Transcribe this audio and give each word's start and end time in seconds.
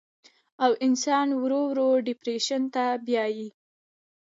او 0.65 0.71
انسان 0.87 1.27
ورو 1.41 1.61
ورو 1.71 1.87
ډپرېشن 2.07 2.61
ته 2.73 2.83
بيائي 3.05 3.47